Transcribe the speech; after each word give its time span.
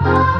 Thank 0.00 0.39